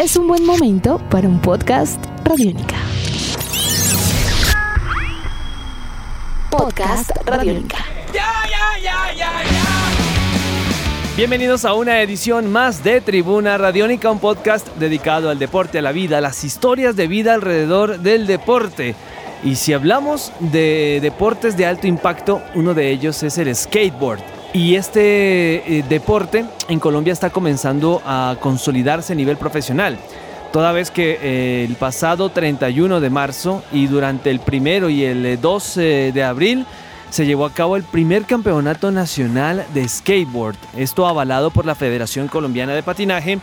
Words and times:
es 0.00 0.16
un 0.16 0.26
buen 0.26 0.46
momento 0.46 0.98
para 1.10 1.28
un 1.28 1.38
podcast 1.42 2.02
Radiónica. 2.24 2.76
Podcast 6.50 7.10
Radiónica. 7.26 7.84
Bienvenidos 11.18 11.66
a 11.66 11.74
una 11.74 12.00
edición 12.00 12.50
más 12.50 12.82
de 12.82 13.02
Tribuna 13.02 13.58
Radiónica, 13.58 14.10
un 14.10 14.20
podcast 14.20 14.66
dedicado 14.76 15.28
al 15.28 15.38
deporte, 15.38 15.80
a 15.80 15.82
la 15.82 15.92
vida, 15.92 16.22
las 16.22 16.44
historias 16.44 16.96
de 16.96 17.06
vida 17.06 17.34
alrededor 17.34 17.98
del 17.98 18.26
deporte. 18.26 18.94
Y 19.44 19.56
si 19.56 19.74
hablamos 19.74 20.32
de 20.38 21.00
deportes 21.02 21.58
de 21.58 21.66
alto 21.66 21.86
impacto, 21.86 22.40
uno 22.54 22.72
de 22.72 22.90
ellos 22.90 23.22
es 23.22 23.36
el 23.36 23.54
skateboard. 23.54 24.39
Y 24.52 24.74
este 24.74 25.78
eh, 25.78 25.84
deporte 25.88 26.44
en 26.68 26.80
Colombia 26.80 27.12
está 27.12 27.30
comenzando 27.30 28.02
a 28.04 28.36
consolidarse 28.40 29.12
a 29.12 29.16
nivel 29.16 29.36
profesional. 29.36 29.96
Toda 30.52 30.72
vez 30.72 30.90
que 30.90 31.20
eh, 31.22 31.64
el 31.68 31.76
pasado 31.76 32.30
31 32.30 32.98
de 32.98 33.10
marzo 33.10 33.62
y 33.70 33.86
durante 33.86 34.28
el 34.30 34.40
primero 34.40 34.90
y 34.90 35.04
el 35.04 35.40
2 35.40 35.76
eh, 35.76 36.10
de 36.12 36.24
abril 36.24 36.66
se 37.10 37.26
llevó 37.26 37.44
a 37.44 37.54
cabo 37.54 37.76
el 37.76 37.84
primer 37.84 38.24
campeonato 38.24 38.90
nacional 38.90 39.64
de 39.72 39.88
skateboard. 39.88 40.56
Esto 40.76 41.06
avalado 41.06 41.52
por 41.52 41.64
la 41.64 41.76
Federación 41.76 42.26
Colombiana 42.26 42.74
de 42.74 42.82
Patinaje 42.82 43.38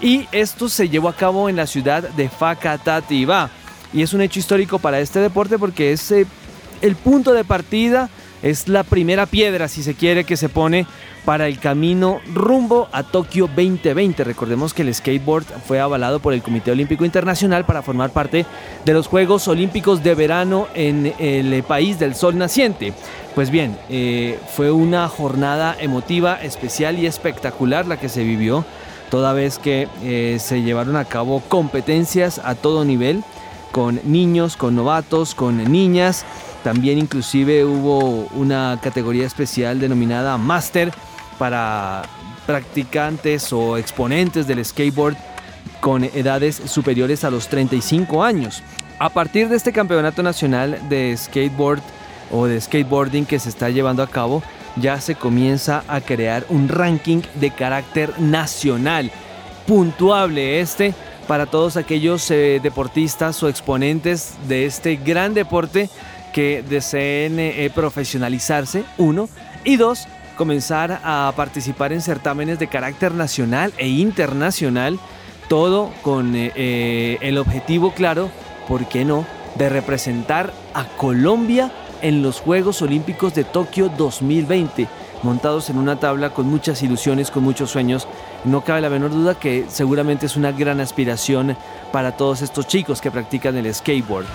y 0.00 0.26
esto 0.32 0.70
se 0.70 0.88
llevó 0.88 1.10
a 1.10 1.16
cabo 1.16 1.50
en 1.50 1.56
la 1.56 1.66
ciudad 1.66 2.02
de 2.02 2.30
Facatativá. 2.30 3.50
Y 3.92 4.00
es 4.00 4.14
un 4.14 4.22
hecho 4.22 4.38
histórico 4.38 4.78
para 4.78 5.00
este 5.00 5.20
deporte 5.20 5.58
porque 5.58 5.92
es 5.92 6.10
el 6.10 6.96
punto 6.96 7.34
de 7.34 7.44
partida 7.44 8.08
es 8.42 8.68
la 8.68 8.84
primera 8.84 9.26
piedra, 9.26 9.68
si 9.68 9.82
se 9.82 9.94
quiere, 9.94 10.24
que 10.24 10.36
se 10.36 10.48
pone 10.48 10.86
para 11.24 11.48
el 11.48 11.58
camino 11.58 12.20
rumbo 12.32 12.88
a 12.92 13.02
Tokio 13.02 13.48
2020. 13.48 14.22
Recordemos 14.24 14.72
que 14.72 14.82
el 14.82 14.94
skateboard 14.94 15.44
fue 15.66 15.80
avalado 15.80 16.20
por 16.20 16.32
el 16.32 16.42
Comité 16.42 16.70
Olímpico 16.70 17.04
Internacional 17.04 17.64
para 17.64 17.82
formar 17.82 18.10
parte 18.10 18.46
de 18.84 18.92
los 18.92 19.08
Juegos 19.08 19.48
Olímpicos 19.48 20.02
de 20.02 20.14
verano 20.14 20.68
en 20.74 21.12
el 21.18 21.62
país 21.64 21.98
del 21.98 22.14
sol 22.14 22.38
naciente. 22.38 22.92
Pues 23.34 23.50
bien, 23.50 23.76
eh, 23.90 24.38
fue 24.54 24.70
una 24.70 25.08
jornada 25.08 25.76
emotiva, 25.78 26.40
especial 26.40 26.98
y 26.98 27.06
espectacular 27.06 27.86
la 27.86 27.98
que 27.98 28.08
se 28.08 28.24
vivió, 28.24 28.64
toda 29.10 29.32
vez 29.32 29.58
que 29.58 29.88
eh, 30.02 30.38
se 30.40 30.62
llevaron 30.62 30.96
a 30.96 31.04
cabo 31.04 31.42
competencias 31.48 32.40
a 32.42 32.54
todo 32.54 32.84
nivel, 32.84 33.22
con 33.72 34.00
niños, 34.04 34.56
con 34.56 34.74
novatos, 34.74 35.34
con 35.34 35.70
niñas 35.70 36.24
también 36.66 36.98
inclusive 36.98 37.64
hubo 37.64 38.26
una 38.34 38.80
categoría 38.82 39.24
especial 39.24 39.78
denominada 39.78 40.36
Master 40.36 40.92
para 41.38 42.02
practicantes 42.44 43.52
o 43.52 43.76
exponentes 43.76 44.48
del 44.48 44.64
skateboard 44.64 45.16
con 45.80 46.02
edades 46.02 46.60
superiores 46.64 47.22
a 47.22 47.30
los 47.30 47.46
35 47.46 48.24
años. 48.24 48.64
A 48.98 49.10
partir 49.10 49.48
de 49.48 49.54
este 49.54 49.72
campeonato 49.72 50.24
nacional 50.24 50.80
de 50.88 51.16
skateboard 51.16 51.82
o 52.32 52.46
de 52.46 52.60
skateboarding 52.60 53.26
que 53.26 53.38
se 53.38 53.48
está 53.48 53.70
llevando 53.70 54.02
a 54.02 54.08
cabo, 54.08 54.42
ya 54.74 55.00
se 55.00 55.14
comienza 55.14 55.84
a 55.86 56.00
crear 56.00 56.46
un 56.48 56.68
ranking 56.68 57.22
de 57.36 57.52
carácter 57.52 58.18
nacional, 58.18 59.12
puntuable 59.68 60.58
este 60.58 60.96
para 61.28 61.46
todos 61.46 61.76
aquellos 61.76 62.28
eh, 62.32 62.58
deportistas 62.60 63.40
o 63.44 63.48
exponentes 63.48 64.34
de 64.48 64.66
este 64.66 64.96
gran 64.96 65.32
deporte 65.32 65.90
que 66.36 66.62
deseen 66.68 67.38
eh, 67.38 67.70
profesionalizarse, 67.74 68.84
uno, 68.98 69.26
y 69.64 69.76
dos, 69.76 70.06
comenzar 70.36 71.00
a 71.02 71.32
participar 71.34 71.94
en 71.94 72.02
certámenes 72.02 72.58
de 72.58 72.66
carácter 72.66 73.12
nacional 73.12 73.72
e 73.78 73.88
internacional, 73.88 75.00
todo 75.48 75.90
con 76.02 76.36
eh, 76.36 76.52
eh, 76.54 77.16
el 77.22 77.38
objetivo 77.38 77.92
claro, 77.92 78.28
¿por 78.68 78.86
qué 78.86 79.06
no?, 79.06 79.24
de 79.54 79.70
representar 79.70 80.52
a 80.74 80.84
Colombia 80.98 81.72
en 82.02 82.22
los 82.22 82.40
Juegos 82.40 82.82
Olímpicos 82.82 83.34
de 83.34 83.44
Tokio 83.44 83.88
2020, 83.88 84.88
montados 85.22 85.70
en 85.70 85.78
una 85.78 85.98
tabla 85.98 86.34
con 86.34 86.46
muchas 86.48 86.82
ilusiones, 86.82 87.30
con 87.30 87.44
muchos 87.44 87.70
sueños. 87.70 88.06
No 88.44 88.62
cabe 88.62 88.82
la 88.82 88.90
menor 88.90 89.12
duda 89.12 89.38
que 89.38 89.64
seguramente 89.68 90.26
es 90.26 90.36
una 90.36 90.52
gran 90.52 90.80
aspiración 90.80 91.56
para 91.92 92.14
todos 92.18 92.42
estos 92.42 92.66
chicos 92.66 93.00
que 93.00 93.10
practican 93.10 93.56
el 93.56 93.74
skateboard. 93.74 94.26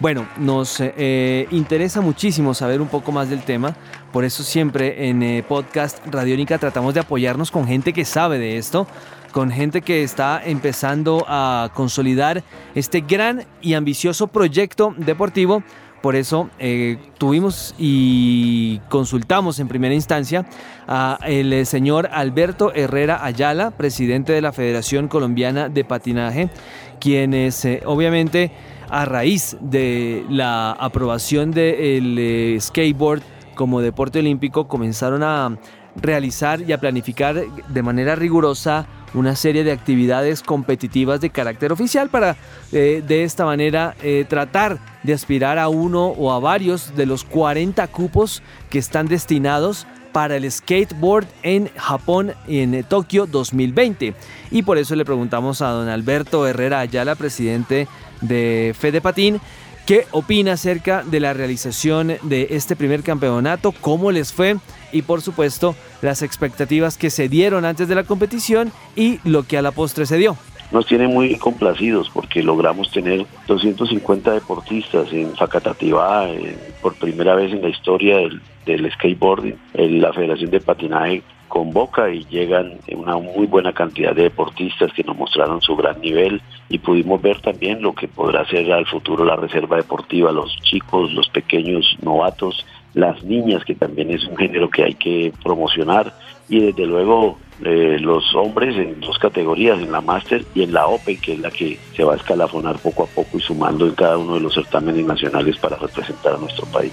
Bueno, 0.00 0.28
nos 0.38 0.78
eh, 0.78 0.94
eh, 0.96 1.48
interesa 1.50 2.00
muchísimo 2.00 2.54
saber 2.54 2.80
un 2.80 2.86
poco 2.86 3.10
más 3.10 3.28
del 3.30 3.42
tema, 3.42 3.74
por 4.12 4.24
eso 4.24 4.44
siempre 4.44 5.08
en 5.08 5.24
eh, 5.24 5.42
podcast 5.46 5.98
Radiónica 6.06 6.56
tratamos 6.56 6.94
de 6.94 7.00
apoyarnos 7.00 7.50
con 7.50 7.66
gente 7.66 7.92
que 7.92 8.04
sabe 8.04 8.38
de 8.38 8.58
esto, 8.58 8.86
con 9.32 9.50
gente 9.50 9.82
que 9.82 10.04
está 10.04 10.40
empezando 10.44 11.24
a 11.26 11.72
consolidar 11.74 12.44
este 12.76 13.00
gran 13.00 13.44
y 13.60 13.74
ambicioso 13.74 14.28
proyecto 14.28 14.94
deportivo. 14.96 15.64
Por 16.00 16.14
eso 16.14 16.48
tuvimos 17.18 17.74
y 17.76 18.78
consultamos 18.88 19.58
en 19.58 19.66
primera 19.66 19.94
instancia 19.94 20.46
a 20.86 21.18
el 21.26 21.66
señor 21.66 22.08
Alberto 22.12 22.72
Herrera 22.72 23.24
Ayala, 23.24 23.72
presidente 23.72 24.32
de 24.32 24.40
la 24.40 24.52
Federación 24.52 25.08
Colombiana 25.08 25.68
de 25.68 25.84
Patinaje, 25.84 26.50
quienes 27.00 27.66
obviamente 27.84 28.52
a 28.90 29.04
raíz 29.04 29.56
de 29.60 30.24
la 30.28 30.72
aprobación 30.72 31.50
del 31.50 32.16
eh, 32.18 32.58
skateboard 32.60 33.22
como 33.54 33.80
deporte 33.80 34.20
olímpico, 34.20 34.68
comenzaron 34.68 35.22
a 35.22 35.58
realizar 35.96 36.60
y 36.62 36.72
a 36.72 36.78
planificar 36.78 37.34
de 37.44 37.82
manera 37.82 38.14
rigurosa 38.14 38.86
una 39.14 39.34
serie 39.34 39.64
de 39.64 39.72
actividades 39.72 40.42
competitivas 40.42 41.20
de 41.20 41.30
carácter 41.30 41.72
oficial 41.72 42.08
para 42.08 42.36
eh, 42.72 43.02
de 43.06 43.24
esta 43.24 43.44
manera 43.44 43.96
eh, 44.02 44.24
tratar 44.28 44.78
de 45.02 45.14
aspirar 45.14 45.58
a 45.58 45.68
uno 45.68 46.08
o 46.08 46.32
a 46.32 46.38
varios 46.38 46.94
de 46.94 47.06
los 47.06 47.24
40 47.24 47.86
cupos 47.88 48.42
que 48.70 48.78
están 48.78 49.08
destinados 49.08 49.86
para 50.12 50.36
el 50.36 50.50
skateboard 50.50 51.26
en 51.42 51.70
Japón 51.76 52.32
y 52.46 52.60
en 52.60 52.84
Tokio 52.84 53.26
2020. 53.26 54.14
Y 54.50 54.62
por 54.62 54.78
eso 54.78 54.96
le 54.96 55.04
preguntamos 55.04 55.62
a 55.62 55.68
don 55.68 55.88
Alberto 55.88 56.46
Herrera 56.46 56.80
Ayala, 56.80 57.14
presidente 57.14 57.88
de 58.20 58.74
Fede 58.78 59.00
Patín, 59.00 59.40
qué 59.86 60.06
opina 60.10 60.52
acerca 60.52 61.02
de 61.02 61.20
la 61.20 61.32
realización 61.32 62.14
de 62.22 62.48
este 62.50 62.76
primer 62.76 63.02
campeonato, 63.02 63.72
cómo 63.72 64.10
les 64.12 64.32
fue 64.32 64.56
y 64.92 65.02
por 65.02 65.22
supuesto 65.22 65.74
las 66.02 66.22
expectativas 66.22 66.98
que 66.98 67.10
se 67.10 67.28
dieron 67.28 67.64
antes 67.64 67.88
de 67.88 67.94
la 67.94 68.04
competición 68.04 68.72
y 68.96 69.20
lo 69.24 69.44
que 69.44 69.58
a 69.58 69.62
la 69.62 69.70
postre 69.70 70.06
se 70.06 70.16
dio 70.16 70.36
nos 70.70 70.86
tiene 70.86 71.08
muy 71.08 71.36
complacidos 71.36 72.10
porque 72.10 72.42
logramos 72.42 72.90
tener 72.90 73.24
250 73.46 74.32
deportistas 74.32 75.12
en 75.12 75.34
Facatativá 75.34 76.26
por 76.82 76.94
primera 76.94 77.34
vez 77.34 77.52
en 77.52 77.62
la 77.62 77.68
historia 77.68 78.18
del, 78.18 78.92
skateboarding. 78.92 79.56
la 79.74 80.12
Federación 80.12 80.50
de 80.50 80.60
Patinaje 80.60 81.22
convoca 81.48 82.10
y 82.10 82.24
llegan 82.26 82.74
una 82.92 83.16
muy 83.16 83.46
buena 83.46 83.72
cantidad 83.72 84.14
de 84.14 84.24
deportistas 84.24 84.92
que 84.92 85.02
nos 85.02 85.16
mostraron 85.16 85.62
su 85.62 85.74
gran 85.74 86.00
nivel 86.00 86.42
y 86.68 86.78
pudimos 86.78 87.20
ver 87.22 87.40
también 87.40 87.80
lo 87.80 87.94
que 87.94 88.06
podrá 88.06 88.46
ser 88.46 88.70
al 88.70 88.86
futuro 88.86 89.24
la 89.24 89.36
reserva 89.36 89.78
deportiva, 89.78 90.30
los 90.30 90.54
chicos, 90.60 91.10
los 91.12 91.28
pequeños 91.30 91.96
novatos, 92.02 92.66
las 92.92 93.22
niñas, 93.24 93.64
que 93.64 93.74
también 93.74 94.10
es 94.10 94.24
un 94.24 94.36
género 94.36 94.68
que 94.68 94.84
hay 94.84 94.94
que 94.94 95.32
promocionar 95.42 96.12
y 96.48 96.60
desde 96.60 96.86
luego 96.86 97.38
eh, 97.64 97.98
los 98.00 98.34
hombres 98.36 98.76
en 98.76 99.00
dos 99.00 99.18
categorías, 99.18 99.80
en 99.80 99.90
la 99.90 100.00
Master 100.00 100.44
y 100.54 100.62
en 100.62 100.72
la 100.72 100.86
Open, 100.86 101.20
que 101.20 101.32
es 101.32 101.40
la 101.40 101.50
que 101.50 101.78
se 101.96 102.04
va 102.04 102.14
a 102.14 102.16
escalafonar 102.16 102.78
poco 102.78 103.02
a 103.02 103.06
poco 103.06 103.38
y 103.38 103.40
sumando 103.40 103.86
en 103.86 103.94
cada 103.94 104.16
uno 104.16 104.34
de 104.34 104.40
los 104.40 104.54
certámenes 104.54 105.04
nacionales 105.04 105.56
para 105.58 105.76
representar 105.76 106.34
a 106.34 106.38
nuestro 106.38 106.66
país. 106.66 106.92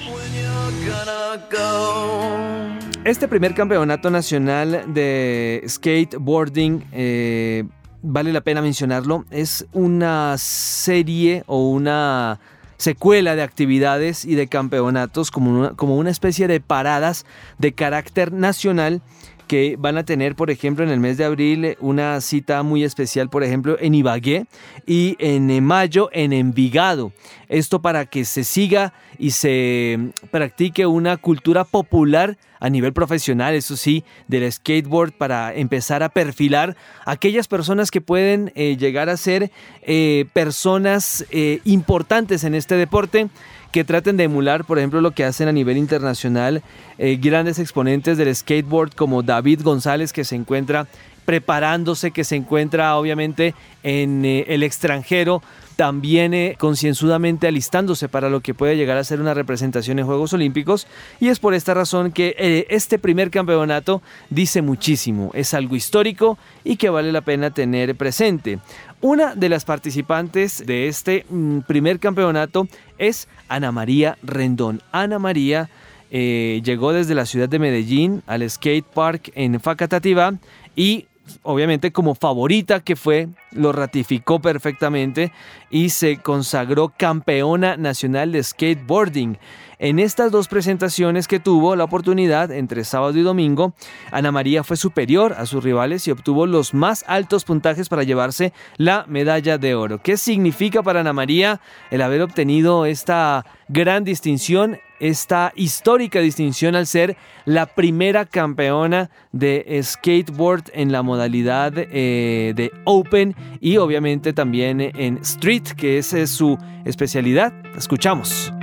Este 3.03 3.27
primer 3.27 3.53
campeonato 3.53 4.09
nacional 4.09 4.85
de 4.87 5.63
skateboarding, 5.67 6.85
eh, 6.91 7.65
vale 8.01 8.33
la 8.33 8.41
pena 8.41 8.63
mencionarlo, 8.63 9.25
es 9.29 9.67
una 9.73 10.35
serie 10.39 11.43
o 11.45 11.69
una 11.69 12.39
secuela 12.77 13.35
de 13.35 13.43
actividades 13.43 14.25
y 14.25 14.35
de 14.35 14.47
campeonatos 14.47 15.31
como 15.31 15.75
como 15.75 15.95
una 15.95 16.09
especie 16.09 16.47
de 16.47 16.59
paradas 16.59 17.25
de 17.57 17.73
carácter 17.73 18.33
nacional 18.33 19.01
que 19.45 19.75
van 19.77 19.97
a 19.97 20.03
tener, 20.03 20.35
por 20.35 20.49
ejemplo, 20.49 20.83
en 20.83 20.91
el 20.91 20.99
mes 20.99 21.17
de 21.17 21.25
abril 21.25 21.77
una 21.79 22.19
cita 22.21 22.63
muy 22.63 22.83
especial, 22.83 23.29
por 23.29 23.43
ejemplo, 23.43 23.77
en 23.79 23.95
Ibagué 23.95 24.45
y 24.85 25.15
en 25.19 25.63
mayo 25.63 26.09
en 26.11 26.33
Envigado. 26.33 27.11
Esto 27.47 27.81
para 27.81 28.05
que 28.05 28.25
se 28.25 28.43
siga 28.43 28.93
y 29.17 29.31
se 29.31 30.11
practique 30.31 30.85
una 30.85 31.17
cultura 31.17 31.63
popular 31.63 32.37
a 32.59 32.69
nivel 32.69 32.93
profesional, 32.93 33.53
eso 33.53 33.77
sí, 33.77 34.03
del 34.27 34.51
skateboard 34.51 35.11
para 35.11 35.53
empezar 35.53 36.01
a 36.03 36.09
perfilar 36.09 36.75
aquellas 37.05 37.47
personas 37.47 37.91
que 37.91 38.01
pueden 38.01 38.51
eh, 38.55 38.75
llegar 38.77 39.09
a 39.09 39.17
ser 39.17 39.51
eh, 39.83 40.25
personas 40.33 41.25
eh, 41.29 41.59
importantes 41.65 42.43
en 42.43 42.55
este 42.55 42.75
deporte 42.75 43.29
que 43.75 43.83
traten 43.83 44.15
de 44.15 44.23
emular, 44.23 44.63
por 44.63 44.77
ejemplo, 44.77 45.01
lo 45.01 45.11
que 45.11 45.25
hacen 45.25 45.49
a 45.49 45.51
nivel 45.51 45.75
internacional 45.75 46.63
eh, 46.97 47.17
grandes 47.21 47.59
exponentes 47.59 48.17
del 48.17 48.33
skateboard 48.33 48.93
como 48.95 49.21
David 49.21 49.63
González, 49.63 50.13
que 50.13 50.23
se 50.23 50.37
encuentra 50.37 50.87
preparándose, 51.25 52.11
que 52.11 52.23
se 52.23 52.35
encuentra 52.35 52.95
obviamente 52.95 53.55
en 53.83 54.23
eh, 54.23 54.45
el 54.47 54.63
extranjero, 54.63 55.41
también 55.75 56.33
eh, 56.33 56.55
concienzudamente 56.57 57.47
alistándose 57.47 58.07
para 58.07 58.29
lo 58.29 58.39
que 58.39 58.53
puede 58.53 58.77
llegar 58.77 58.97
a 58.97 59.03
ser 59.03 59.19
una 59.19 59.33
representación 59.33 59.99
en 59.99 60.05
Juegos 60.05 60.31
Olímpicos. 60.31 60.87
Y 61.19 61.27
es 61.27 61.39
por 61.39 61.53
esta 61.53 61.73
razón 61.73 62.11
que 62.11 62.35
eh, 62.37 62.67
este 62.69 62.99
primer 62.99 63.31
campeonato 63.31 64.01
dice 64.29 64.61
muchísimo, 64.61 65.31
es 65.33 65.53
algo 65.53 65.75
histórico 65.75 66.37
y 66.63 66.77
que 66.77 66.89
vale 66.89 67.11
la 67.11 67.21
pena 67.21 67.49
tener 67.49 67.95
presente. 67.95 68.59
Una 69.01 69.35
de 69.35 69.49
las 69.49 69.65
participantes 69.65 70.65
de 70.65 70.87
este 70.87 71.25
mm, 71.29 71.59
primer 71.61 71.99
campeonato 71.99 72.67
es 72.97 73.27
Ana 73.49 73.71
María 73.71 74.17
Rendón. 74.23 74.81
Ana 74.91 75.19
María 75.19 75.69
llegó 76.11 76.93
desde 76.93 77.13
la 77.13 77.25
ciudad 77.25 77.49
de 77.49 77.59
Medellín 77.59 78.23
al 78.25 78.49
skate 78.49 78.85
park 78.85 79.31
en 79.35 79.59
Facatativá 79.59 80.35
y 80.73 81.07
obviamente 81.43 81.91
como 81.91 82.15
favorita 82.15 82.79
que 82.79 82.95
fue, 82.95 83.29
lo 83.51 83.71
ratificó 83.71 84.39
perfectamente 84.39 85.31
y 85.69 85.89
se 85.89 86.17
consagró 86.17 86.93
campeona 86.95 87.77
nacional 87.77 88.31
de 88.31 88.43
skateboarding. 88.43 89.37
En 89.77 89.99
estas 89.99 90.31
dos 90.31 90.47
presentaciones 90.47 91.27
que 91.27 91.39
tuvo 91.39 91.75
la 91.75 91.83
oportunidad 91.83 92.51
entre 92.51 92.85
sábado 92.85 93.17
y 93.17 93.23
domingo, 93.23 93.73
Ana 94.11 94.31
María 94.31 94.63
fue 94.63 94.77
superior 94.77 95.33
a 95.37 95.45
sus 95.45 95.63
rivales 95.63 96.07
y 96.07 96.11
obtuvo 96.11 96.45
los 96.45 96.73
más 96.73 97.03
altos 97.07 97.43
puntajes 97.43 97.89
para 97.89 98.03
llevarse 98.03 98.53
la 98.77 99.05
medalla 99.07 99.57
de 99.57 99.75
oro. 99.75 100.01
¿Qué 100.01 100.15
significa 100.17 100.81
para 100.81 101.01
Ana 101.01 101.13
María 101.13 101.59
el 101.91 102.01
haber 102.01 102.21
obtenido 102.21 102.85
esta 102.85 103.45
gran 103.67 104.05
distinción? 104.05 104.79
Esta 104.99 105.51
histórica 105.55 106.19
distinción 106.19 106.75
al 106.75 106.87
ser 106.87 107.17
la 107.45 107.65
primera 107.65 108.25
campeona 108.25 109.09
de 109.31 109.79
skateboard 109.83 110.63
en 110.73 110.91
la 110.91 111.01
modalidad 111.03 111.73
eh, 111.77 112.53
de 112.55 112.71
Open 112.85 113.35
y 113.59 113.77
obviamente 113.77 114.33
también 114.33 114.81
en 114.81 115.17
Street, 115.17 115.63
que 115.77 115.97
esa 115.97 116.19
es 116.19 116.29
su 116.29 116.57
especialidad. 116.85 117.53
Escuchamos. 117.77 118.53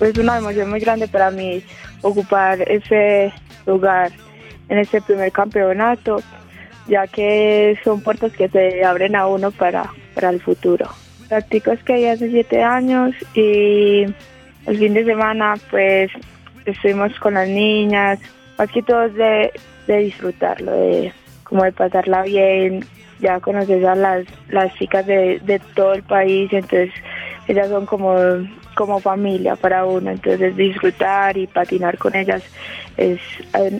Es 0.00 0.16
una 0.16 0.38
emoción 0.38 0.70
muy 0.70 0.80
grande 0.80 1.08
para 1.08 1.30
mí 1.30 1.62
ocupar 2.02 2.62
ese 2.62 3.32
lugar 3.66 4.10
en 4.68 4.78
este 4.78 5.02
primer 5.02 5.30
campeonato, 5.30 6.22
ya 6.88 7.06
que 7.06 7.78
son 7.84 8.00
puertas 8.00 8.32
que 8.32 8.48
se 8.48 8.84
abren 8.84 9.14
a 9.14 9.26
uno 9.26 9.50
para, 9.50 9.90
para 10.14 10.30
el 10.30 10.40
futuro. 10.40 10.88
Practico 11.30 11.76
skate 11.76 12.08
hace 12.08 12.28
siete 12.28 12.60
años 12.60 13.14
y 13.34 14.02
el 14.66 14.78
fin 14.78 14.94
de 14.94 15.04
semana 15.04 15.54
pues 15.70 16.10
estuvimos 16.66 17.16
con 17.20 17.34
las 17.34 17.48
niñas, 17.48 18.18
más 18.58 18.68
que 18.72 18.82
de, 18.82 19.52
de 19.86 19.98
disfrutarlo, 19.98 20.72
de 20.72 21.12
como 21.44 21.62
de 21.62 21.70
pasarla 21.70 22.22
bien, 22.22 22.84
ya 23.20 23.38
conoces 23.38 23.84
a 23.84 23.94
las, 23.94 24.26
las 24.48 24.74
chicas 24.74 25.06
de, 25.06 25.38
de 25.44 25.60
todo 25.76 25.92
el 25.92 26.02
país, 26.02 26.52
entonces 26.52 26.90
ellas 27.46 27.68
son 27.68 27.86
como, 27.86 28.16
como 28.74 28.98
familia 28.98 29.54
para 29.54 29.86
uno, 29.86 30.10
entonces 30.10 30.56
disfrutar 30.56 31.36
y 31.36 31.46
patinar 31.46 31.96
con 31.96 32.16
ellas 32.16 32.42
es, 32.96 33.20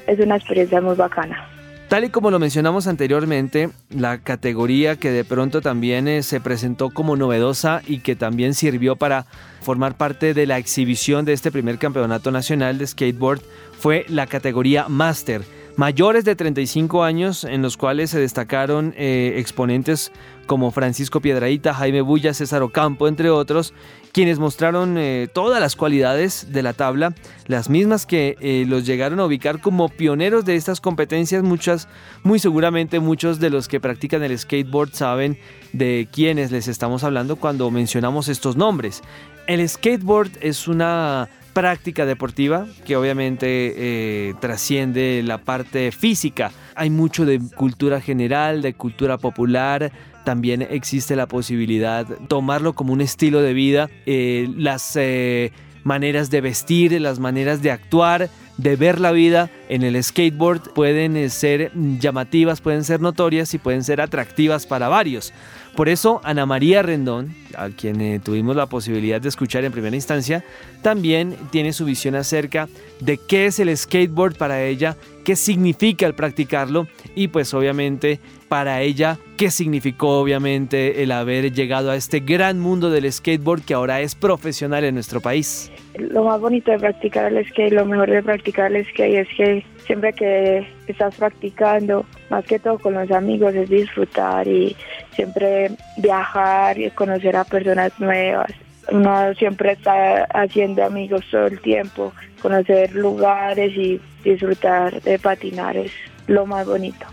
es 0.06 0.20
una 0.20 0.36
experiencia 0.36 0.80
muy 0.80 0.94
bacana. 0.94 1.48
Tal 1.90 2.04
y 2.04 2.10
como 2.10 2.30
lo 2.30 2.38
mencionamos 2.38 2.86
anteriormente, 2.86 3.70
la 3.88 4.18
categoría 4.18 4.94
que 4.94 5.10
de 5.10 5.24
pronto 5.24 5.60
también 5.60 6.06
eh, 6.06 6.22
se 6.22 6.40
presentó 6.40 6.90
como 6.90 7.16
novedosa 7.16 7.82
y 7.84 7.98
que 7.98 8.14
también 8.14 8.54
sirvió 8.54 8.94
para 8.94 9.26
formar 9.60 9.96
parte 9.96 10.32
de 10.32 10.46
la 10.46 10.58
exhibición 10.58 11.24
de 11.24 11.32
este 11.32 11.50
primer 11.50 11.78
campeonato 11.78 12.30
nacional 12.30 12.78
de 12.78 12.86
skateboard 12.86 13.42
fue 13.76 14.06
la 14.08 14.28
categoría 14.28 14.88
Master 14.88 15.42
mayores 15.80 16.26
de 16.26 16.36
35 16.36 17.04
años 17.04 17.44
en 17.44 17.62
los 17.62 17.78
cuales 17.78 18.10
se 18.10 18.20
destacaron 18.20 18.92
eh, 18.98 19.36
exponentes 19.38 20.12
como 20.46 20.72
Francisco 20.72 21.20
Piedraíta, 21.20 21.72
Jaime 21.72 22.02
Bulla, 22.02 22.34
César 22.34 22.62
Ocampo, 22.62 23.08
entre 23.08 23.30
otros, 23.30 23.72
quienes 24.12 24.38
mostraron 24.38 24.96
eh, 24.98 25.28
todas 25.32 25.60
las 25.60 25.76
cualidades 25.76 26.52
de 26.52 26.62
la 26.62 26.72
tabla, 26.72 27.14
las 27.46 27.68
mismas 27.68 28.06
que 28.06 28.36
eh, 28.40 28.64
los 28.66 28.86
llegaron 28.86 29.20
a 29.20 29.26
ubicar 29.26 29.60
como 29.60 29.88
pioneros 29.88 30.44
de 30.44 30.56
estas 30.56 30.80
competencias, 30.80 31.42
muchas, 31.42 31.88
muy 32.22 32.38
seguramente 32.38 33.00
muchos 33.00 33.40
de 33.40 33.50
los 33.50 33.68
que 33.68 33.80
practican 33.80 34.22
el 34.22 34.38
skateboard 34.38 34.92
saben 34.92 35.38
de 35.72 36.08
quiénes 36.10 36.50
les 36.50 36.68
estamos 36.68 37.04
hablando 37.04 37.36
cuando 37.36 37.70
mencionamos 37.70 38.28
estos 38.28 38.56
nombres. 38.56 39.02
El 39.46 39.66
skateboard 39.68 40.30
es 40.40 40.68
una 40.68 41.28
práctica 41.52 42.06
deportiva 42.06 42.66
que 42.86 42.96
obviamente 42.96 43.74
eh, 43.76 44.34
trasciende 44.40 45.22
la 45.24 45.38
parte 45.38 45.92
física. 45.92 46.52
Hay 46.74 46.90
mucho 46.90 47.26
de 47.26 47.40
cultura 47.56 48.00
general, 48.00 48.62
de 48.62 48.74
cultura 48.74 49.18
popular. 49.18 49.92
También 50.24 50.62
existe 50.62 51.16
la 51.16 51.26
posibilidad 51.26 52.06
de 52.06 52.16
tomarlo 52.28 52.74
como 52.74 52.92
un 52.92 53.00
estilo 53.00 53.40
de 53.42 53.54
vida. 53.54 53.90
Eh, 54.06 54.48
las 54.56 54.96
eh, 54.96 55.52
maneras 55.84 56.30
de 56.30 56.40
vestir, 56.40 57.00
las 57.00 57.18
maneras 57.18 57.62
de 57.62 57.70
actuar, 57.70 58.28
de 58.58 58.76
ver 58.76 59.00
la 59.00 59.12
vida 59.12 59.50
en 59.70 59.82
el 59.82 60.02
skateboard 60.02 60.74
pueden 60.74 61.30
ser 61.30 61.72
llamativas, 61.98 62.60
pueden 62.60 62.84
ser 62.84 63.00
notorias 63.00 63.54
y 63.54 63.58
pueden 63.58 63.82
ser 63.82 64.02
atractivas 64.02 64.66
para 64.66 64.88
varios. 64.88 65.32
Por 65.74 65.88
eso 65.88 66.20
Ana 66.24 66.44
María 66.44 66.82
Rendón, 66.82 67.34
a 67.56 67.70
quien 67.70 68.00
eh, 68.02 68.20
tuvimos 68.22 68.56
la 68.56 68.66
posibilidad 68.66 69.20
de 69.20 69.28
escuchar 69.30 69.64
en 69.64 69.72
primera 69.72 69.96
instancia, 69.96 70.44
también 70.82 71.36
tiene 71.50 71.72
su 71.72 71.86
visión 71.86 72.14
acerca 72.16 72.68
de 73.00 73.18
qué 73.18 73.46
es 73.46 73.58
el 73.60 73.74
skateboard 73.74 74.36
para 74.36 74.62
ella, 74.62 74.96
qué 75.24 75.36
significa 75.36 76.06
el 76.06 76.14
practicarlo 76.14 76.86
y 77.14 77.28
pues 77.28 77.54
obviamente 77.54 78.20
para 78.50 78.80
ella 78.80 79.16
qué 79.36 79.48
significó 79.48 80.18
obviamente 80.18 81.04
el 81.04 81.12
haber 81.12 81.52
llegado 81.52 81.92
a 81.92 81.94
este 81.94 82.18
gran 82.18 82.58
mundo 82.58 82.90
del 82.90 83.10
skateboard 83.10 83.62
que 83.62 83.74
ahora 83.74 84.00
es 84.00 84.16
profesional 84.16 84.82
en 84.82 84.94
nuestro 84.94 85.20
país. 85.20 85.70
Lo 85.94 86.24
más 86.24 86.40
bonito 86.40 86.72
de 86.72 86.80
practicar 86.80 87.32
el 87.32 87.46
skate, 87.46 87.72
lo 87.72 87.86
mejor 87.86 88.10
de 88.10 88.24
practicar 88.24 88.74
el 88.74 88.84
skate 88.86 89.20
es 89.20 89.28
que 89.36 89.64
siempre 89.86 90.12
que 90.14 90.66
estás 90.88 91.14
practicando, 91.14 92.04
más 92.28 92.44
que 92.44 92.58
todo 92.58 92.80
con 92.80 92.94
los 92.94 93.08
amigos, 93.12 93.54
es 93.54 93.70
disfrutar 93.70 94.48
y 94.48 94.76
siempre 95.12 95.70
viajar 95.98 96.76
y 96.76 96.90
conocer 96.90 97.36
a 97.36 97.44
personas 97.44 97.92
nuevas. 98.00 98.50
Uno 98.90 99.32
siempre 99.34 99.72
está 99.72 100.24
haciendo 100.24 100.84
amigos 100.84 101.24
todo 101.30 101.46
el 101.46 101.60
tiempo, 101.60 102.12
conocer 102.42 102.96
lugares 102.96 103.72
y 103.76 104.00
disfrutar 104.24 105.00
de 105.02 105.20
patinar 105.20 105.76
es 105.76 105.92
lo 106.26 106.46
más 106.46 106.66
bonito, 106.66 107.06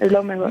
es 0.00 0.12
lo 0.12 0.22
mejor. 0.22 0.50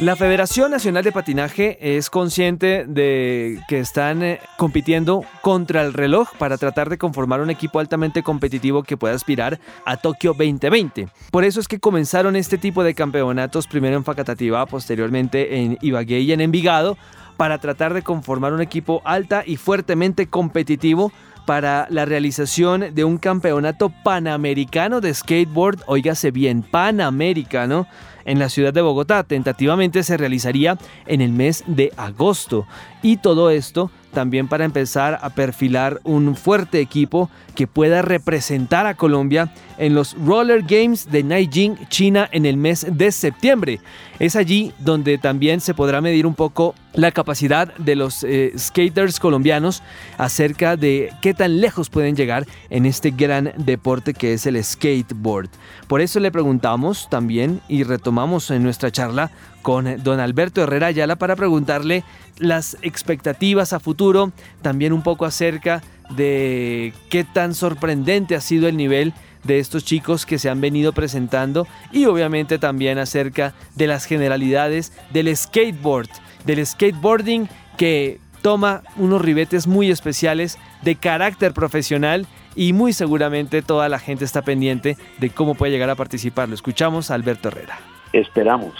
La 0.00 0.16
Federación 0.16 0.70
Nacional 0.70 1.04
de 1.04 1.12
Patinaje 1.12 1.76
es 1.98 2.08
consciente 2.08 2.86
de 2.86 3.60
que 3.68 3.80
están 3.80 4.22
eh, 4.22 4.40
compitiendo 4.56 5.24
contra 5.42 5.82
el 5.82 5.92
reloj 5.92 6.30
para 6.38 6.56
tratar 6.56 6.88
de 6.88 6.96
conformar 6.96 7.42
un 7.42 7.50
equipo 7.50 7.80
altamente 7.80 8.22
competitivo 8.22 8.82
que 8.82 8.96
pueda 8.96 9.14
aspirar 9.14 9.60
a 9.84 9.98
Tokio 9.98 10.32
2020. 10.32 11.08
Por 11.30 11.44
eso 11.44 11.60
es 11.60 11.68
que 11.68 11.80
comenzaron 11.80 12.34
este 12.34 12.56
tipo 12.56 12.82
de 12.82 12.94
campeonatos 12.94 13.66
primero 13.66 13.96
en 13.96 14.04
Facatativá, 14.04 14.64
posteriormente 14.64 15.60
en 15.60 15.76
Ibagué 15.82 16.20
y 16.20 16.32
en 16.32 16.40
Envigado, 16.40 16.96
para 17.36 17.58
tratar 17.58 17.92
de 17.92 18.02
conformar 18.02 18.54
un 18.54 18.62
equipo 18.62 19.02
alta 19.04 19.42
y 19.44 19.56
fuertemente 19.56 20.28
competitivo 20.28 21.12
para 21.50 21.88
la 21.90 22.04
realización 22.04 22.94
de 22.94 23.02
un 23.02 23.18
campeonato 23.18 23.88
panamericano 24.04 25.00
de 25.00 25.12
skateboard, 25.12 25.80
oígase 25.86 26.30
bien, 26.30 26.62
panamericano, 26.62 27.88
en 28.24 28.38
la 28.38 28.48
ciudad 28.48 28.72
de 28.72 28.82
Bogotá. 28.82 29.24
Tentativamente 29.24 30.04
se 30.04 30.16
realizaría 30.16 30.78
en 31.06 31.20
el 31.20 31.32
mes 31.32 31.64
de 31.66 31.92
agosto. 31.96 32.68
Y 33.02 33.16
todo 33.16 33.50
esto 33.50 33.90
también 34.12 34.48
para 34.48 34.64
empezar 34.64 35.18
a 35.22 35.30
perfilar 35.30 36.00
un 36.04 36.36
fuerte 36.36 36.80
equipo 36.80 37.30
que 37.54 37.66
pueda 37.66 38.02
representar 38.02 38.86
a 38.86 38.94
Colombia 38.94 39.52
en 39.78 39.94
los 39.94 40.16
Roller 40.24 40.62
Games 40.62 41.10
de 41.10 41.22
Nanjing, 41.22 41.88
China, 41.88 42.28
en 42.32 42.46
el 42.46 42.56
mes 42.56 42.86
de 42.90 43.12
septiembre. 43.12 43.80
Es 44.18 44.36
allí 44.36 44.72
donde 44.78 45.18
también 45.18 45.60
se 45.60 45.74
podrá 45.74 46.00
medir 46.00 46.26
un 46.26 46.34
poco 46.34 46.74
la 46.92 47.12
capacidad 47.12 47.74
de 47.76 47.96
los 47.96 48.24
eh, 48.24 48.52
skaters 48.58 49.20
colombianos 49.20 49.82
acerca 50.18 50.76
de 50.76 51.12
qué 51.22 51.34
tan 51.34 51.60
lejos 51.60 51.88
pueden 51.88 52.16
llegar 52.16 52.46
en 52.68 52.84
este 52.84 53.10
gran 53.10 53.52
deporte 53.56 54.12
que 54.12 54.34
es 54.34 54.46
el 54.46 54.62
skateboard. 54.62 55.48
Por 55.88 56.00
eso 56.00 56.20
le 56.20 56.32
preguntamos 56.32 57.08
también 57.08 57.60
y 57.68 57.84
retomamos 57.84 58.50
en 58.50 58.62
nuestra 58.62 58.90
charla 58.90 59.30
con 59.62 60.02
don 60.02 60.20
Alberto 60.20 60.62
Herrera 60.62 60.88
Ayala 60.88 61.16
para 61.16 61.36
preguntarle 61.36 62.04
las 62.38 62.76
expectativas 62.82 63.72
a 63.72 63.80
futuro, 63.80 64.32
también 64.62 64.92
un 64.92 65.02
poco 65.02 65.24
acerca 65.24 65.82
de 66.10 66.92
qué 67.08 67.24
tan 67.24 67.54
sorprendente 67.54 68.34
ha 68.34 68.40
sido 68.40 68.68
el 68.68 68.76
nivel 68.76 69.14
de 69.44 69.58
estos 69.58 69.84
chicos 69.84 70.26
que 70.26 70.38
se 70.38 70.50
han 70.50 70.60
venido 70.60 70.92
presentando 70.92 71.66
y 71.92 72.04
obviamente 72.06 72.58
también 72.58 72.98
acerca 72.98 73.54
de 73.74 73.86
las 73.86 74.04
generalidades 74.04 74.92
del 75.12 75.34
skateboard, 75.34 76.08
del 76.44 76.66
skateboarding 76.66 77.48
que 77.76 78.20
toma 78.42 78.82
unos 78.96 79.22
ribetes 79.22 79.66
muy 79.66 79.90
especiales 79.90 80.58
de 80.82 80.96
carácter 80.96 81.52
profesional 81.52 82.26
y 82.54 82.72
muy 82.72 82.92
seguramente 82.92 83.62
toda 83.62 83.88
la 83.88 83.98
gente 83.98 84.24
está 84.24 84.42
pendiente 84.42 84.96
de 85.18 85.30
cómo 85.30 85.54
puede 85.54 85.72
llegar 85.72 85.90
a 85.90 85.94
participar. 85.94 86.48
Lo 86.48 86.54
escuchamos 86.54 87.10
a 87.10 87.14
Alberto 87.14 87.48
Herrera. 87.48 87.78
Esperamos 88.12 88.74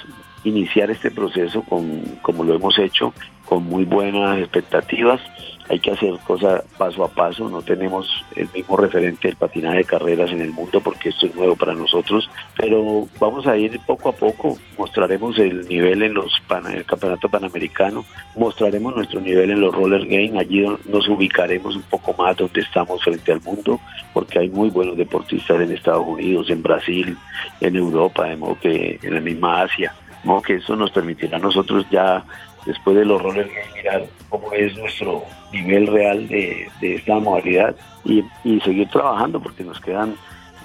iniciar 0.45 0.91
este 0.91 1.11
proceso 1.11 1.63
con, 1.63 2.03
como 2.23 2.45
lo 2.45 2.55
hemos 2.55 2.79
hecho, 2.79 3.13
con 3.51 3.65
muy 3.65 3.85
buenas 3.85 4.39
expectativas. 4.39 5.21
Hay 5.69 5.79
que 5.79 5.93
hacer 5.93 6.15
cosas 6.27 6.65
paso 6.79 7.05
a 7.05 7.09
paso, 7.09 7.49
no 7.49 7.63
tenemos 7.63 8.09
el 8.35 8.49
mismo 8.53 8.77
referente 8.77 9.29
del 9.29 9.37
patinaje 9.37 9.79
de 9.79 9.85
carreras 9.85 10.31
en 10.33 10.41
el 10.41 10.51
mundo 10.51 10.81
porque 10.81 11.11
esto 11.11 11.27
es 11.27 11.35
nuevo 11.37 11.55
para 11.55 11.75
nosotros, 11.75 12.29
pero 12.57 13.07
vamos 13.21 13.47
a 13.47 13.57
ir 13.57 13.79
poco 13.87 14.09
a 14.09 14.13
poco, 14.13 14.59
mostraremos 14.77 15.39
el 15.39 15.69
nivel 15.69 16.03
en 16.03 16.15
los 16.15 16.33
el 16.73 16.85
campeonato 16.85 17.29
panamericano, 17.29 18.05
mostraremos 18.37 18.97
nuestro 18.97 19.21
nivel 19.21 19.53
en 19.53 19.61
los 19.61 19.73
roller 19.73 20.07
games, 20.07 20.35
allí 20.35 20.67
nos 20.87 21.09
ubicaremos 21.09 21.77
un 21.77 21.83
poco 21.83 22.15
más 22.21 22.37
donde 22.37 22.61
estamos 22.61 23.01
frente 23.05 23.31
al 23.31 23.41
mundo, 23.41 23.79
porque 24.13 24.41
hay 24.41 24.49
muy 24.49 24.71
buenos 24.71 24.97
deportistas 24.97 25.61
en 25.61 25.71
Estados 25.71 26.05
Unidos, 26.05 26.51
en 26.51 26.63
Brasil, 26.63 27.17
en 27.61 27.77
Europa, 27.77 28.29
que 28.61 28.99
en 29.03 29.15
la 29.15 29.21
misma 29.21 29.63
Asia, 29.63 29.95
de 30.23 30.29
modo 30.29 30.43
que 30.43 30.55
eso 30.57 30.77
nos 30.77 30.91
permitirá 30.91 31.37
a 31.37 31.41
nosotros 31.41 31.87
ya 31.91 32.25
después 32.67 32.97
de 32.97 33.05
los 33.05 33.23
roles 33.23 33.49
mirar 33.75 34.07
cómo 34.29 34.53
es 34.53 34.77
nuestro 34.77 35.25
nivel 35.53 35.87
real 35.87 36.29
de, 36.29 36.69
esta 36.81 37.19
modalidad 37.19 37.75
y, 38.05 38.23
seguir 38.61 38.89
trabajando 38.89 39.41
porque 39.41 39.65
nos 39.65 39.81
quedan 39.81 40.15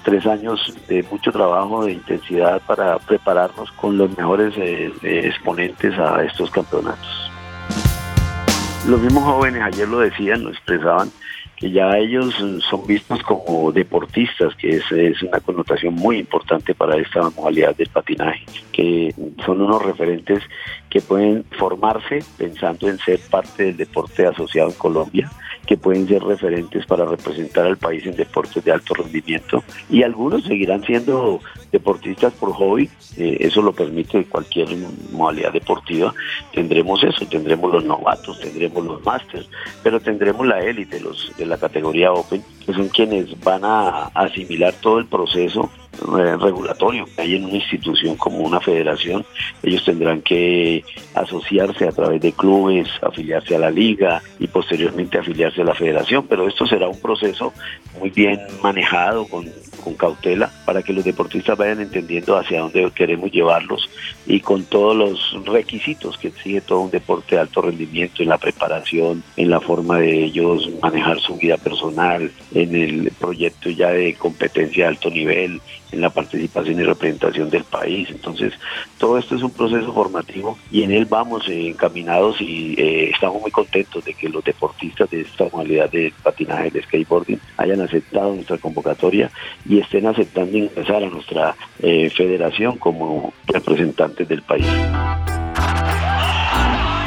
tres 0.04 0.26
años 0.26 0.74
de 0.88 1.02
mucho 1.10 1.32
trabajo, 1.32 1.84
de 1.84 1.92
intensidad 1.92 2.60
para 2.66 2.98
prepararnos 2.98 3.72
con 3.72 3.98
los 3.98 4.16
mejores 4.16 4.54
eh, 4.56 4.92
exponentes 5.02 5.98
a 5.98 6.22
estos 6.22 6.50
campeonatos. 6.50 7.30
Los 8.86 9.00
mismos 9.00 9.24
jóvenes 9.24 9.62
ayer 9.62 9.88
lo 9.88 9.98
decían, 9.98 10.44
lo 10.44 10.50
expresaban, 10.50 11.10
que 11.56 11.70
ya 11.70 11.96
ellos 11.96 12.34
son 12.68 12.86
vistos 12.86 13.22
como 13.22 13.72
deportistas, 13.72 14.54
que 14.56 14.76
es, 14.76 14.92
es, 14.92 15.22
una 15.22 15.40
connotación 15.40 15.94
muy 15.94 16.18
importante 16.18 16.74
para 16.74 16.96
esta 16.98 17.30
modalidad 17.30 17.74
del 17.74 17.88
patinaje, 17.88 18.44
que 18.72 19.14
son 19.44 19.62
unos 19.62 19.82
referentes 19.82 20.42
que 20.90 21.00
pueden 21.00 21.44
formarse 21.58 22.22
pensando 22.36 22.88
en 22.88 22.98
ser 22.98 23.18
parte 23.30 23.64
del 23.64 23.76
deporte 23.78 24.26
asociado 24.26 24.68
en 24.68 24.74
Colombia, 24.74 25.30
que 25.66 25.76
pueden 25.76 26.06
ser 26.06 26.22
referentes 26.22 26.86
para 26.86 27.04
representar 27.04 27.66
al 27.66 27.76
país 27.76 28.06
en 28.06 28.16
deportes 28.16 28.64
de 28.64 28.72
alto 28.72 28.94
rendimiento. 28.94 29.62
Y 29.90 30.02
algunos 30.02 30.44
seguirán 30.44 30.82
siendo 30.84 31.40
deportistas 31.72 32.32
por 32.34 32.52
hobby, 32.52 32.88
eh, 33.16 33.38
eso 33.40 33.62
lo 33.62 33.72
permite 33.72 34.24
cualquier 34.24 34.68
modalidad 35.12 35.52
deportiva, 35.52 36.14
tendremos 36.52 37.02
eso, 37.02 37.26
tendremos 37.26 37.72
los 37.72 37.84
novatos, 37.84 38.40
tendremos 38.40 38.84
los 38.84 39.04
másters, 39.04 39.48
pero 39.82 40.00
tendremos 40.00 40.46
la 40.46 40.60
élite, 40.60 41.00
los 41.00 41.32
de 41.36 41.46
la 41.46 41.58
categoría 41.58 42.12
Open, 42.12 42.42
que 42.64 42.72
son 42.72 42.88
quienes 42.88 43.38
van 43.40 43.64
a 43.64 44.04
asimilar 44.14 44.74
todo 44.80 44.98
el 44.98 45.06
proceso 45.06 45.70
eh, 45.96 46.36
regulatorio 46.36 47.06
que 47.06 47.22
hay 47.22 47.36
en 47.36 47.44
una 47.44 47.54
institución 47.54 48.16
como 48.16 48.38
una 48.38 48.60
federación. 48.60 49.24
Ellos 49.62 49.84
tendrán 49.84 50.22
que 50.22 50.84
asociarse 51.14 51.86
a 51.86 51.92
través 51.92 52.20
de 52.20 52.32
clubes, 52.32 52.88
afiliarse 53.02 53.56
a 53.56 53.58
la 53.58 53.70
liga 53.70 54.22
y 54.38 54.46
posteriormente 54.46 55.18
afiliarse 55.18 55.62
a 55.62 55.64
la 55.64 55.74
federación, 55.74 56.26
pero 56.28 56.46
esto 56.48 56.66
será 56.66 56.88
un 56.88 57.00
proceso 57.00 57.52
muy 58.00 58.10
bien 58.10 58.40
manejado 58.62 59.26
con 59.26 59.46
con 59.86 59.94
cautela 59.94 60.50
para 60.64 60.82
que 60.82 60.92
los 60.92 61.04
deportistas 61.04 61.56
vayan 61.56 61.80
entendiendo 61.80 62.36
hacia 62.36 62.60
dónde 62.60 62.90
queremos 62.92 63.30
llevarlos 63.30 63.88
y 64.26 64.40
con 64.40 64.64
todos 64.64 64.96
los 64.96 65.46
requisitos 65.46 66.18
que 66.18 66.28
exige 66.28 66.60
todo 66.60 66.80
un 66.80 66.90
deporte 66.90 67.36
de 67.36 67.42
alto 67.42 67.62
rendimiento 67.62 68.24
en 68.24 68.30
la 68.30 68.38
preparación, 68.38 69.22
en 69.36 69.48
la 69.48 69.60
forma 69.60 70.00
de 70.00 70.24
ellos 70.24 70.68
manejar 70.82 71.20
su 71.20 71.36
vida 71.36 71.56
personal, 71.56 72.32
en 72.52 72.74
el 72.74 73.12
proyecto 73.12 73.70
ya 73.70 73.90
de 73.90 74.14
competencia 74.14 74.86
de 74.86 74.88
alto 74.88 75.08
nivel, 75.08 75.60
en 75.92 76.00
la 76.00 76.10
participación 76.10 76.80
y 76.80 76.82
representación 76.82 77.48
del 77.48 77.64
país. 77.64 78.08
Entonces, 78.10 78.52
todo 78.98 79.18
esto 79.18 79.36
es 79.36 79.42
un 79.42 79.50
proceso 79.50 79.92
formativo 79.92 80.58
y 80.70 80.82
en 80.82 80.92
él 80.92 81.04
vamos 81.04 81.48
eh, 81.48 81.68
encaminados 81.68 82.40
y 82.40 82.74
eh, 82.76 83.10
estamos 83.10 83.40
muy 83.40 83.50
contentos 83.50 84.04
de 84.04 84.14
que 84.14 84.28
los 84.28 84.44
deportistas 84.44 85.08
de 85.10 85.20
esta 85.20 85.44
modalidad 85.52 85.90
de 85.90 86.12
patinaje, 86.22 86.70
de 86.70 86.82
skateboarding, 86.82 87.40
hayan 87.56 87.80
aceptado 87.80 88.34
nuestra 88.34 88.58
convocatoria 88.58 89.30
y 89.68 89.75
estén 89.78 90.06
aceptando 90.06 90.56
ingresar 90.56 91.02
a 91.02 91.08
nuestra 91.08 91.54
eh, 91.80 92.10
federación 92.10 92.78
como 92.78 93.32
representantes 93.46 94.28
del 94.28 94.42
país. 94.42 94.66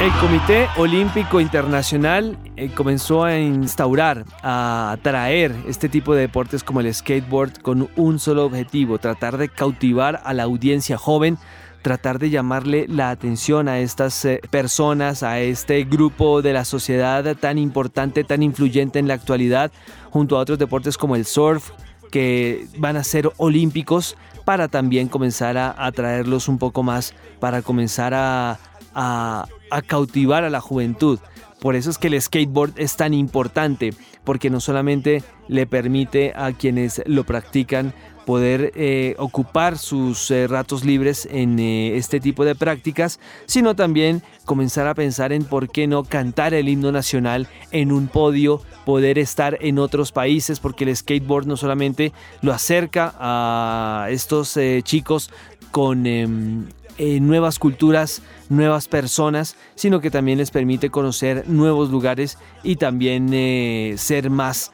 El 0.00 0.10
Comité 0.12 0.66
Olímpico 0.78 1.40
Internacional 1.40 2.38
eh, 2.56 2.70
comenzó 2.74 3.22
a 3.22 3.38
instaurar, 3.38 4.24
a 4.42 4.96
traer 5.02 5.54
este 5.68 5.90
tipo 5.90 6.14
de 6.14 6.22
deportes 6.22 6.64
como 6.64 6.80
el 6.80 6.94
skateboard 6.94 7.58
con 7.60 7.90
un 7.96 8.18
solo 8.18 8.46
objetivo, 8.46 8.96
tratar 8.96 9.36
de 9.36 9.50
cautivar 9.50 10.22
a 10.24 10.32
la 10.32 10.44
audiencia 10.44 10.96
joven, 10.96 11.36
tratar 11.82 12.18
de 12.18 12.30
llamarle 12.30 12.86
la 12.88 13.10
atención 13.10 13.68
a 13.68 13.80
estas 13.80 14.24
eh, 14.24 14.40
personas, 14.50 15.22
a 15.22 15.40
este 15.40 15.84
grupo 15.84 16.40
de 16.40 16.54
la 16.54 16.64
sociedad 16.64 17.36
tan 17.36 17.58
importante, 17.58 18.24
tan 18.24 18.42
influyente 18.42 18.98
en 18.98 19.06
la 19.06 19.14
actualidad, 19.14 19.70
junto 20.08 20.38
a 20.38 20.40
otros 20.40 20.58
deportes 20.58 20.96
como 20.96 21.14
el 21.14 21.26
surf, 21.26 21.72
que 22.10 22.66
van 22.76 22.96
a 22.96 23.04
ser 23.04 23.30
olímpicos 23.36 24.16
para 24.44 24.68
también 24.68 25.08
comenzar 25.08 25.56
a 25.56 25.74
atraerlos 25.78 26.48
un 26.48 26.58
poco 26.58 26.82
más, 26.82 27.14
para 27.38 27.62
comenzar 27.62 28.14
a, 28.14 28.58
a, 28.94 29.46
cautivar 29.86 30.44
a 30.44 30.50
la 30.50 30.60
juventud. 30.60 31.18
Por 31.60 31.76
eso 31.76 31.90
es 31.90 31.98
que 31.98 32.08
el 32.08 32.20
skateboard 32.20 32.72
es 32.76 32.96
tan 32.96 33.14
importante, 33.14 33.94
porque 34.24 34.50
no 34.50 34.60
solamente 34.60 35.22
le 35.48 35.66
permite 35.66 36.32
a 36.34 36.52
quienes 36.52 37.02
lo 37.06 37.24
practican 37.24 37.92
poder 38.30 38.70
eh, 38.76 39.16
ocupar 39.18 39.76
sus 39.76 40.30
eh, 40.30 40.46
ratos 40.46 40.84
libres 40.84 41.26
en 41.32 41.58
eh, 41.58 41.96
este 41.96 42.20
tipo 42.20 42.44
de 42.44 42.54
prácticas, 42.54 43.18
sino 43.46 43.74
también 43.74 44.22
comenzar 44.44 44.86
a 44.86 44.94
pensar 44.94 45.32
en 45.32 45.42
por 45.42 45.68
qué 45.68 45.88
no 45.88 46.04
cantar 46.04 46.54
el 46.54 46.68
himno 46.68 46.92
nacional 46.92 47.48
en 47.72 47.90
un 47.90 48.06
podio, 48.06 48.62
poder 48.86 49.18
estar 49.18 49.58
en 49.60 49.80
otros 49.80 50.12
países, 50.12 50.60
porque 50.60 50.84
el 50.84 50.94
skateboard 50.94 51.48
no 51.48 51.56
solamente 51.56 52.12
lo 52.40 52.52
acerca 52.52 53.16
a 53.18 54.06
estos 54.10 54.56
chicos 54.84 55.32
con 55.72 56.06
em, 56.06 56.66
nuevas 56.98 57.58
culturas, 57.58 58.22
nuevas 58.48 58.86
personas, 58.86 59.56
sino 59.74 60.00
que 60.00 60.12
también 60.12 60.38
les 60.38 60.52
permite 60.52 60.90
conocer 60.90 61.48
nuevos 61.48 61.90
lugares 61.90 62.38
y 62.62 62.76
también 62.76 63.98
ser 63.98 64.30
más 64.30 64.70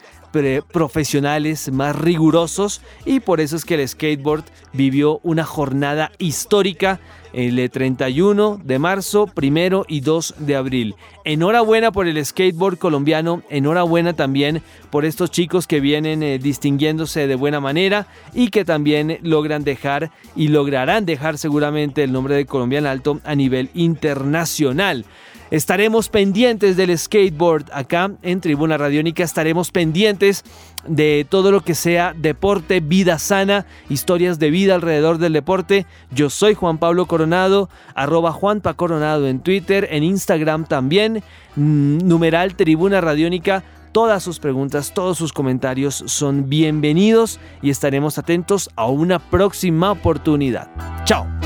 profesionales, 0.73 1.71
más 1.73 1.97
rigurosos 1.97 2.83
y 3.04 3.21
por 3.21 3.40
eso 3.40 3.56
es 3.56 3.64
que 3.64 3.75
el 3.75 3.88
skateboard 3.88 4.45
vivió 4.73 5.21
una 5.23 5.45
jornada 5.45 6.12
histórica 6.18 7.00
el 7.37 7.71
31 7.71 8.61
de 8.64 8.78
marzo, 8.78 9.26
primero 9.26 9.85
y 9.88 10.00
2 10.00 10.37
de 10.38 10.56
abril. 10.56 10.95
Enhorabuena 11.25 11.92
por 11.92 12.09
el 12.09 12.25
skateboard 12.25 12.78
colombiano, 12.78 13.42
enhorabuena 13.50 14.14
también 14.14 14.62
por 14.90 15.04
estos 15.04 15.30
chicos 15.30 15.66
que 15.66 15.80
vienen 15.80 16.23
eh, 16.23 16.38
distinguiéndose 16.38 17.26
de 17.26 17.35
buena 17.35 17.61
manera 17.61 18.06
y 18.33 18.49
que 18.49 18.64
también 18.64 19.18
logran 19.23 19.64
dejar 19.64 20.11
y 20.35 20.49
lograrán 20.49 21.04
dejar 21.04 21.37
seguramente 21.37 22.02
el 22.02 22.12
nombre 22.12 22.37
de 22.37 22.47
Colombian 22.47 22.87
Alto 22.87 23.21
a 23.25 23.35
nivel 23.35 23.68
internacional. 23.75 25.04
Estaremos 25.50 26.09
pendientes 26.09 26.76
del 26.76 26.97
skateboard 26.99 27.67
acá 27.73 28.11
en 28.23 28.41
Tribuna 28.41 28.76
Radiónica, 28.76 29.23
estaremos 29.23 29.71
pendientes 29.71 30.45
de 30.88 31.26
todo 31.29 31.53
lo 31.53 31.61
que 31.61 31.75
sea 31.75 32.15
deporte, 32.17 32.81
vida 32.81 33.19
sana, 33.19 33.65
historias 33.88 34.38
de 34.38 34.50
vida 34.50 34.75
alrededor 34.75 35.19
del 35.19 35.33
deporte. 35.33 35.87
Yo 36.11 36.31
soy 36.31 36.55
Juan 36.55 36.79
Pablo 36.79 37.07
Coronado, 37.07 37.69
arroba 37.95 38.33
Juanpa 38.33 38.75
Coronado 38.75 39.29
en 39.29 39.41
Twitter, 39.41 39.87
en 39.91 40.03
Instagram 40.03 40.67
también, 40.67 41.23
mm, 41.55 41.99
numeral 41.99 42.57
Tribuna 42.57 43.00
Radiónica. 43.00 43.62
Todas 43.93 44.23
sus 44.23 44.41
preguntas, 44.41 44.93
todos 44.93 45.17
sus 45.17 45.33
comentarios 45.33 46.03
son 46.07 46.49
bienvenidos 46.49 47.41
y 47.62 47.71
estaremos 47.71 48.19
atentos 48.19 48.69
a 48.76 48.87
una 48.87 49.19
próxima 49.19 49.93
oportunidad. 49.93 50.69
Chao. 51.05 51.46